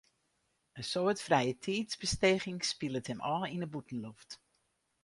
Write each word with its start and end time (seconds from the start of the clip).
In 0.79 0.83
soad 0.91 1.19
frijetiidsbesteging 1.25 2.59
spilet 2.71 3.09
him 3.11 3.21
ôf 3.33 3.43
yn 3.53 3.63
de 3.63 3.69
bûtenloft. 3.73 4.31